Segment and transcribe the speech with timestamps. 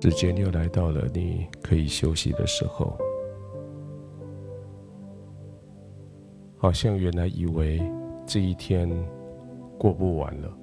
[0.00, 2.96] 时间又来到了你可以休息的时候，
[6.56, 7.80] 好像原来以为
[8.24, 8.88] 这一天
[9.76, 10.56] 过不完了，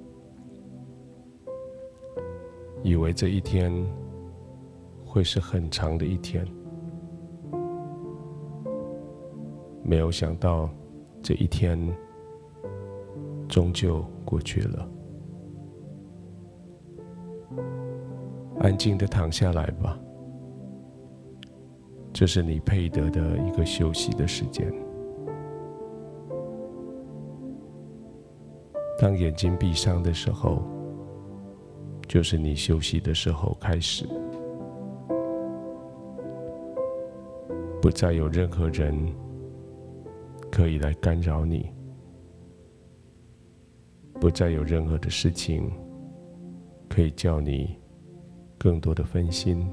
[2.82, 3.72] 以为这一天
[5.04, 6.46] 会是很长的一天，
[9.84, 10.68] 没有想到
[11.22, 11.78] 这一天
[13.48, 14.88] 终究过去了。
[18.60, 19.98] 安静的躺下来吧，
[22.12, 24.72] 这是你配得的一个休息的时间。
[28.98, 30.62] 当眼睛闭上的时候，
[32.08, 34.08] 就是你休息的时候开始。
[37.82, 38.96] 不再有任何人
[40.50, 41.70] 可以来干扰你，
[44.18, 45.70] 不再有任何的事情
[46.88, 47.78] 可以叫你。
[48.66, 49.64] 更多的分心，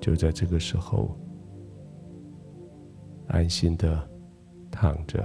[0.00, 1.16] 就在这个时候，
[3.28, 4.02] 安心的
[4.72, 5.24] 躺着，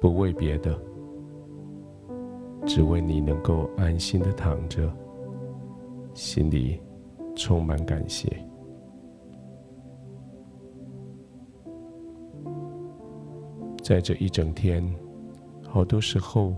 [0.00, 0.76] 不为别的，
[2.66, 4.92] 只为你能够安心的躺着，
[6.14, 6.82] 心里
[7.36, 8.28] 充满感谢。
[13.84, 14.84] 在这一整天。
[15.64, 16.54] 好多时候，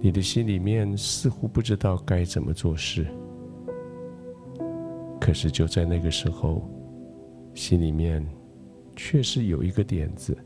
[0.00, 3.06] 你的心里面似乎不知道该怎么做事，
[5.20, 6.62] 可是就在那个时候，
[7.54, 8.24] 心里面
[8.94, 10.36] 确实有一个点子，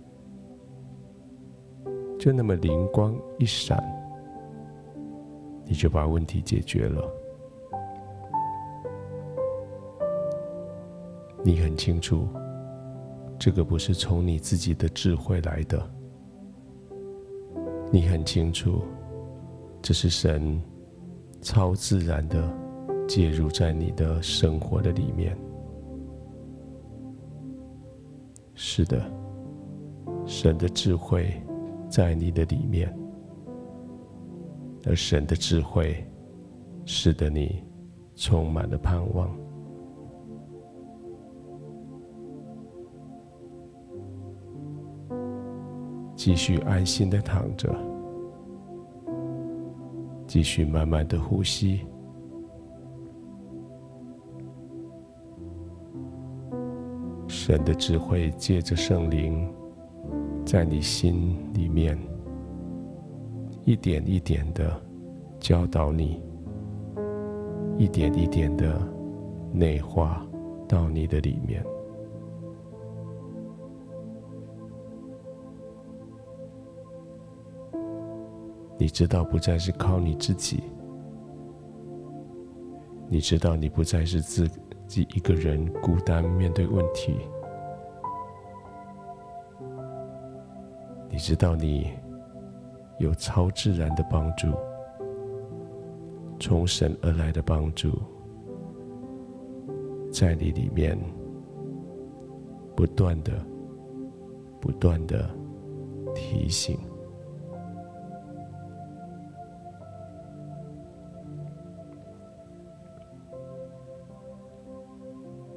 [2.19, 3.83] 就那么灵光一闪，
[5.67, 7.05] 你就把问题解决了。
[11.42, 12.29] 你很清楚，
[13.39, 15.91] 这个不是从你自己的智慧来的。
[17.91, 18.85] 你很清楚，
[19.83, 20.61] 这是神
[21.41, 22.53] 超自然的
[23.09, 25.36] 介入在你的生活的里面。
[28.55, 29.02] 是的，
[30.27, 31.33] 神的智慧
[31.89, 32.95] 在你的里面，
[34.86, 36.07] 而神的智慧
[36.85, 37.64] 使得你
[38.14, 39.35] 充满了盼望。
[46.14, 47.74] 继续安心的躺着，
[50.30, 51.80] 继续慢慢的呼吸。
[57.27, 59.52] 神的智慧借着圣灵，
[60.46, 61.98] 在你心里面
[63.64, 64.80] 一点一点的
[65.41, 66.23] 教导你，
[67.77, 68.80] 一点一点的
[69.52, 70.24] 内化
[70.68, 71.61] 到你的里面。
[78.80, 80.63] 你知道不再是靠你自己，
[83.11, 84.48] 你知道你不再是自
[84.86, 87.14] 己一个人孤单面对问题，
[91.11, 91.92] 你知道你
[92.98, 94.48] 有超自然的帮助，
[96.39, 97.92] 从神而来的帮助，
[100.11, 100.98] 在你里面
[102.74, 103.33] 不断的、
[104.58, 105.29] 不断的
[106.14, 106.80] 提醒。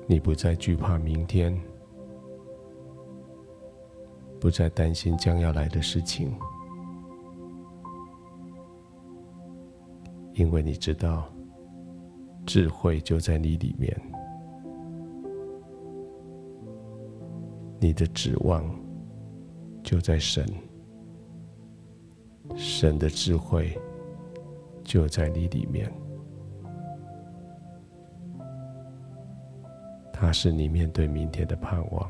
[0.06, 1.58] 你不再惧怕明天，
[4.40, 6.36] 不再担心将要来的事情，
[10.34, 11.30] 因为你知道，
[12.46, 14.02] 智慧就在你里面，
[17.80, 18.64] 你的指望
[19.82, 20.46] 就在神，
[22.56, 23.80] 神的智慧
[24.84, 25.90] 就在你里面。
[30.34, 32.10] 是你面对明天的盼望。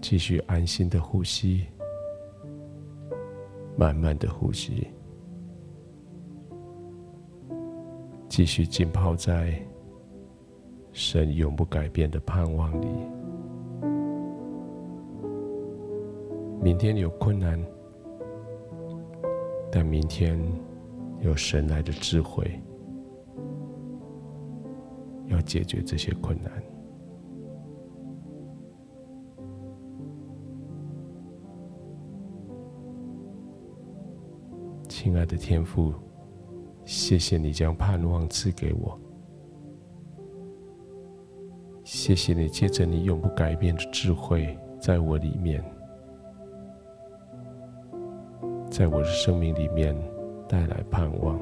[0.00, 1.66] 继续安心的呼吸，
[3.76, 4.88] 慢慢的呼吸，
[8.28, 9.54] 继续浸泡在
[10.90, 12.88] 神永不改变的盼望里。
[16.60, 17.62] 明天有困难，
[19.70, 20.36] 但明天。
[21.20, 22.60] 有神来的智慧，
[25.26, 26.50] 要解决这些困难。
[34.88, 35.94] 亲爱的天父，
[36.84, 38.98] 谢谢你将盼望赐给我，
[41.84, 45.64] 谢谢谢你，借着你永不改变的智慧，在我里面，
[48.70, 49.96] 在我的生命里面
[50.50, 51.38] 带来盼望。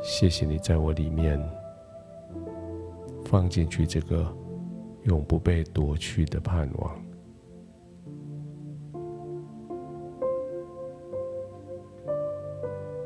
[0.00, 1.42] 谢谢你在我里面
[3.24, 4.24] 放进去这个
[5.02, 6.94] 永不被夺去的盼望。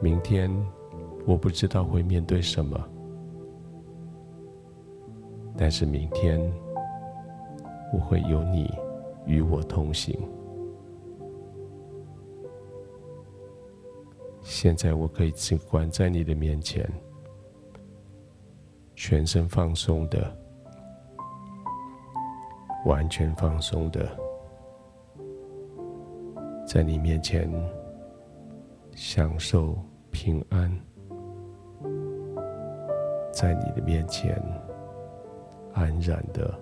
[0.03, 0.55] 明天
[1.26, 2.79] 我不知道会面对什么，
[5.56, 6.38] 但是明天
[7.94, 8.70] 我会有你
[9.25, 10.15] 与我同行。
[14.60, 16.84] 现在我可以只管在你的面前，
[18.96, 20.37] 全身放松的，
[22.84, 24.10] 完全放松的，
[26.66, 27.49] 在你面前。
[28.96, 29.78] 享受
[30.10, 30.69] 平安，
[33.32, 34.43] 在你的面前
[35.72, 36.52] 安然的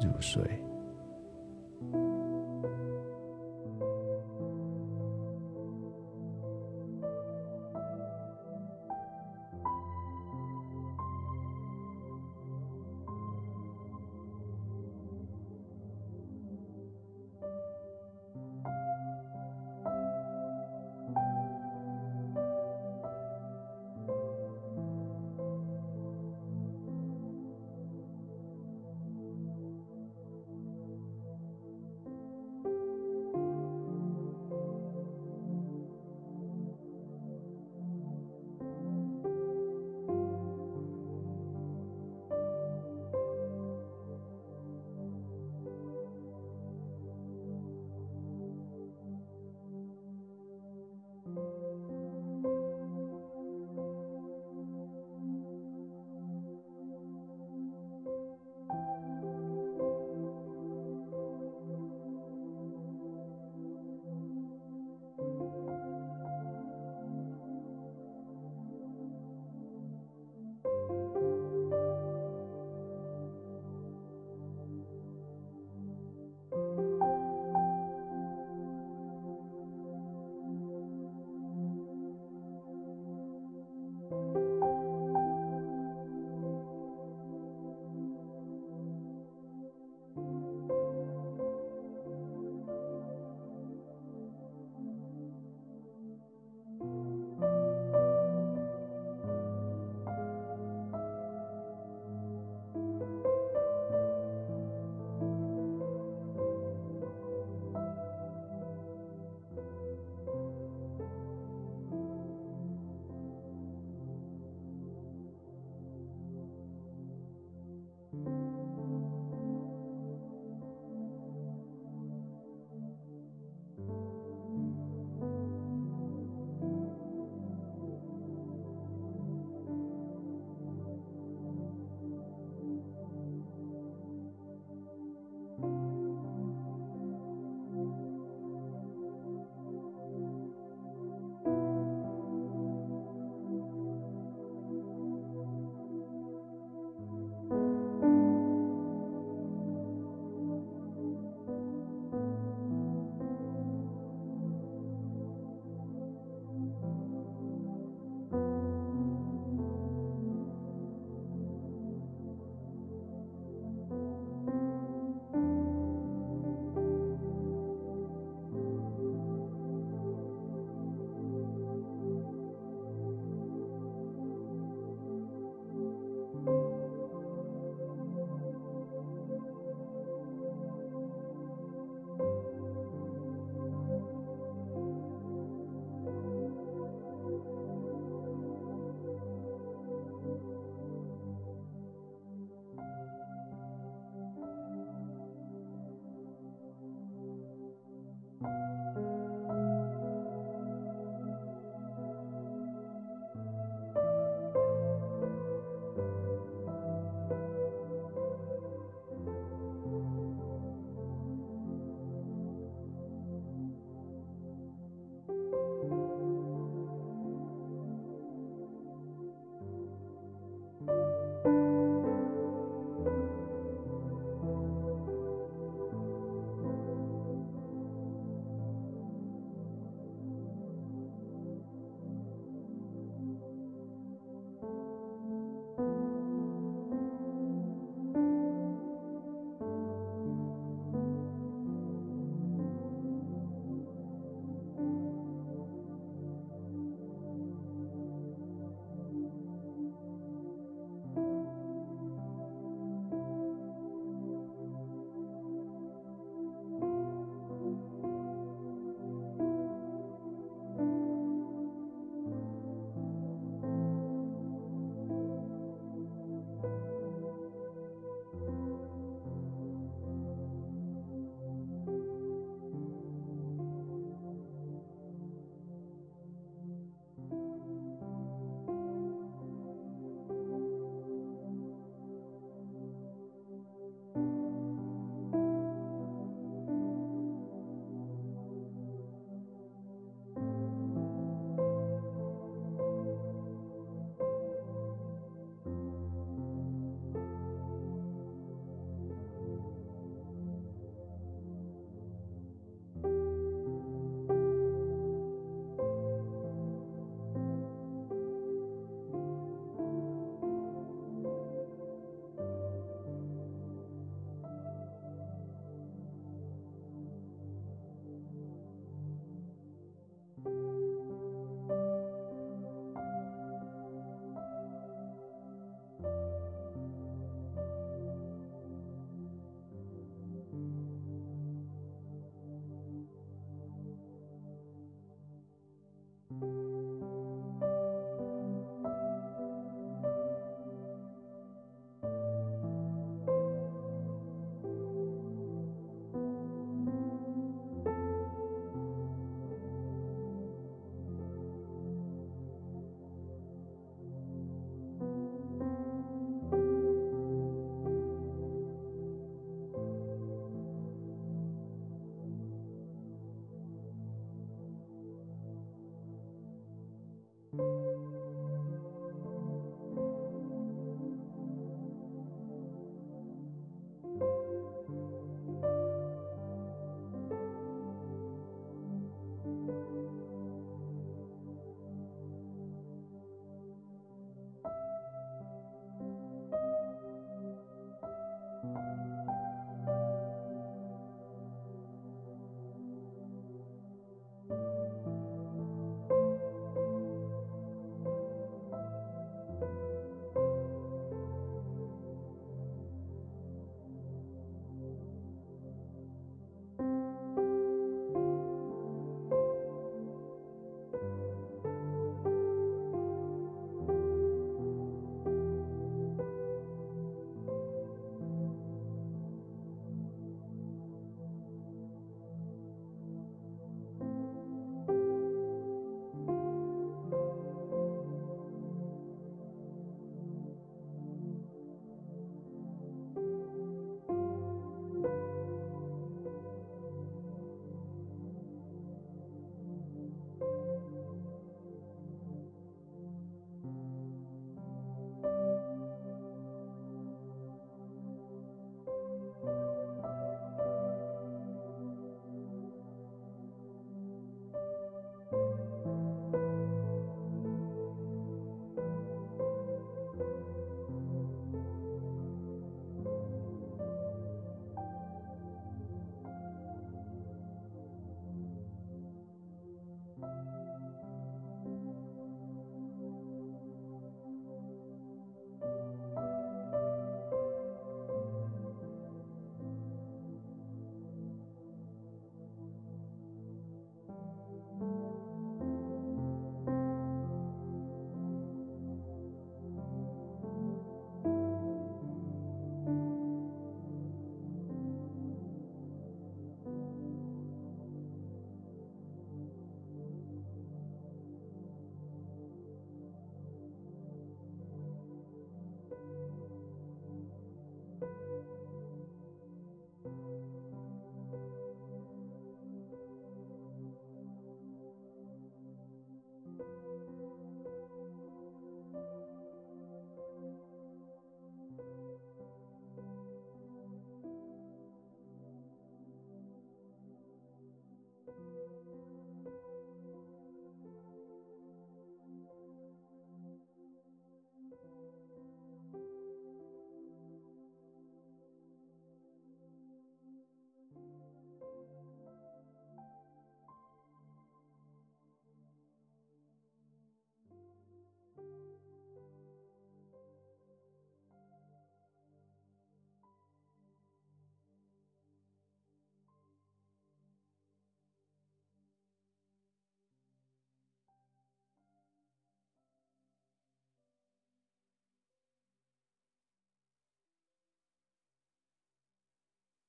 [0.00, 0.40] 入睡。